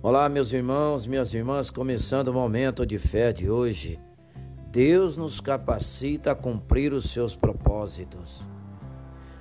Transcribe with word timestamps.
Olá, 0.00 0.28
meus 0.28 0.52
irmãos, 0.52 1.08
minhas 1.08 1.34
irmãs, 1.34 1.70
começando 1.70 2.28
o 2.28 2.32
momento 2.32 2.86
de 2.86 3.00
fé 3.00 3.32
de 3.32 3.50
hoje. 3.50 3.98
Deus 4.70 5.16
nos 5.16 5.40
capacita 5.40 6.30
a 6.30 6.34
cumprir 6.36 6.92
os 6.92 7.10
seus 7.10 7.34
propósitos. 7.34 8.46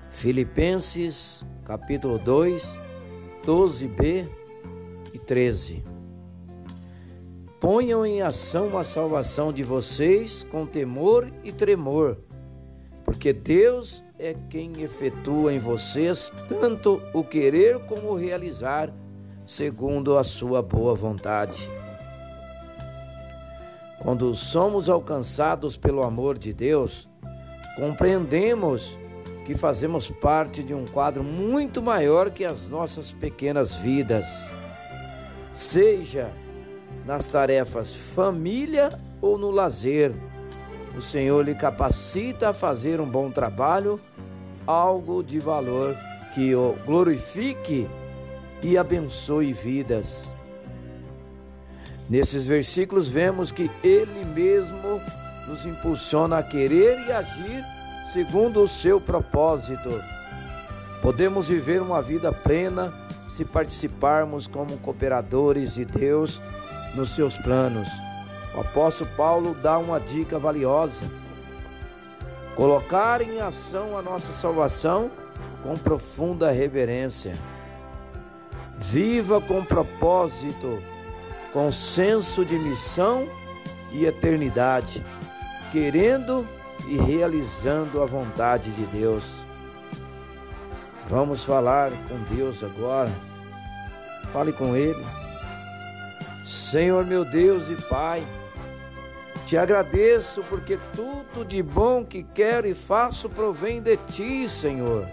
Filipenses, 0.09 1.45
capítulo 1.63 2.17
2, 2.17 2.75
12b 3.45 4.27
e 5.13 5.19
13. 5.19 5.83
Ponham 7.59 8.03
em 8.03 8.23
ação 8.23 8.79
a 8.79 8.83
salvação 8.83 9.53
de 9.53 9.61
vocês 9.61 10.43
com 10.43 10.65
temor 10.65 11.31
e 11.43 11.51
tremor, 11.51 12.17
porque 13.05 13.31
Deus 13.31 14.03
é 14.17 14.35
quem 14.49 14.81
efetua 14.81 15.53
em 15.53 15.59
vocês 15.59 16.33
tanto 16.49 16.99
o 17.13 17.23
querer 17.23 17.77
como 17.85 18.09
o 18.09 18.15
realizar, 18.15 18.91
segundo 19.47 20.17
a 20.17 20.25
sua 20.25 20.61
boa 20.61 20.93
vontade. 20.93 21.71
Quando 23.99 24.35
somos 24.35 24.89
alcançados 24.89 25.77
pelo 25.77 26.03
amor 26.03 26.37
de 26.37 26.53
Deus, 26.53 27.09
compreendemos 27.77 28.99
que 29.45 29.55
fazemos 29.55 30.11
parte 30.11 30.61
de 30.61 30.73
um 30.73 30.85
quadro 30.85 31.23
muito 31.23 31.81
maior 31.81 32.29
que 32.29 32.43
as 32.43 32.67
nossas 32.67 33.13
pequenas 33.13 33.75
vidas, 33.75 34.27
seja 35.53 36.29
nas 37.05 37.29
tarefas 37.29 37.95
família 37.95 38.89
ou 39.21 39.37
no 39.37 39.49
lazer. 39.49 40.13
O 40.95 40.99
Senhor 41.01 41.45
lhe 41.45 41.55
capacita 41.55 42.49
a 42.49 42.53
fazer 42.53 42.99
um 42.99 43.09
bom 43.09 43.31
trabalho, 43.31 43.97
algo 44.65 45.23
de 45.23 45.39
valor 45.39 45.95
que 46.35 46.53
o 46.53 46.75
glorifique 46.85 47.87
e 48.61 48.77
abençoe 48.77 49.53
vidas. 49.53 50.27
Nesses 52.09 52.45
versículos 52.45 53.09
vemos 53.09 53.51
que 53.51 53.69
Ele 53.83 54.23
mesmo 54.25 55.01
nos 55.47 55.65
impulsiona 55.65 56.37
a 56.37 56.43
querer 56.43 56.99
e 57.07 57.11
agir 57.11 57.65
segundo 58.13 58.61
o 58.63 58.67
seu 58.67 58.99
propósito. 58.99 60.01
Podemos 61.01 61.49
viver 61.49 61.81
uma 61.81 62.01
vida 62.01 62.31
plena 62.31 62.93
se 63.29 63.45
participarmos 63.45 64.47
como 64.47 64.77
cooperadores 64.77 65.75
de 65.75 65.85
Deus 65.85 66.41
nos 66.95 67.13
seus 67.13 67.37
planos. 67.37 67.87
O 68.55 68.61
apóstolo 68.61 69.09
Paulo 69.15 69.55
dá 69.61 69.77
uma 69.77 69.99
dica 69.99 70.39
valiosa: 70.39 71.03
colocar 72.55 73.21
em 73.21 73.39
ação 73.39 73.97
a 73.97 74.01
nossa 74.01 74.33
salvação 74.33 75.11
com 75.61 75.77
profunda 75.77 76.49
reverência. 76.49 77.35
Viva 78.77 79.41
com 79.41 79.63
propósito, 79.65 80.81
com 81.51 81.71
senso 81.71 82.45
de 82.45 82.57
missão 82.57 83.27
e 83.91 84.05
eternidade, 84.05 85.03
querendo 85.71 86.47
e 86.87 86.95
realizando 86.95 88.01
a 88.01 88.05
vontade 88.05 88.69
de 88.71 88.85
Deus. 88.85 89.33
Vamos 91.07 91.43
falar 91.43 91.91
com 92.07 92.35
Deus 92.35 92.63
agora. 92.63 93.11
Fale 94.31 94.53
com 94.53 94.75
Ele. 94.75 95.05
Senhor 96.43 97.05
meu 97.05 97.25
Deus 97.25 97.69
e 97.69 97.75
Pai, 97.75 98.25
te 99.45 99.57
agradeço 99.57 100.43
porque 100.49 100.77
tudo 100.95 101.45
de 101.45 101.63
bom 101.63 102.05
que 102.05 102.23
quero 102.23 102.67
e 102.67 102.73
faço 102.73 103.29
provém 103.29 103.81
de 103.81 103.97
Ti, 103.97 104.47
Senhor. 104.47 105.07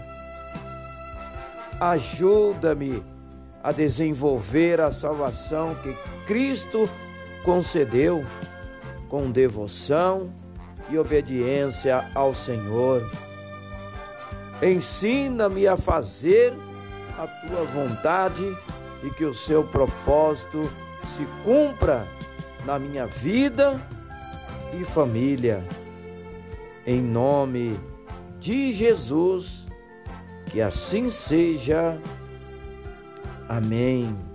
Ajuda-me 1.79 3.14
a 3.65 3.71
desenvolver 3.71 4.79
a 4.79 4.91
salvação 4.91 5.73
que 5.73 5.91
Cristo 6.27 6.87
concedeu 7.43 8.23
com 9.09 9.31
devoção 9.31 10.31
e 10.87 10.99
obediência 10.99 12.07
ao 12.13 12.35
Senhor. 12.35 13.01
Ensina-me 14.61 15.65
a 15.67 15.75
fazer 15.75 16.53
a 17.17 17.25
tua 17.25 17.63
vontade 17.65 18.55
e 19.03 19.09
que 19.09 19.25
o 19.25 19.33
seu 19.33 19.63
propósito 19.63 20.71
se 21.17 21.25
cumpra 21.43 22.05
na 22.67 22.77
minha 22.77 23.07
vida 23.07 23.81
e 24.79 24.85
família. 24.85 25.67
Em 26.85 27.01
nome 27.01 27.79
de 28.39 28.71
Jesus, 28.71 29.65
que 30.51 30.61
assim 30.61 31.09
seja. 31.09 31.99
Amém. 33.47 34.34